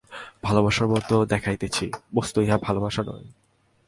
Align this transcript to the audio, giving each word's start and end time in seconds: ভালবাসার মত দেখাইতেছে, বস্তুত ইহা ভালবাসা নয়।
ভালবাসার 0.43 0.87
মত 0.87 1.09
দেখাইতেছে, 1.33 1.85
বস্তুত 2.15 2.43
ইহা 2.45 2.57
ভালবাসা 2.57 3.01
নয়। 3.03 3.27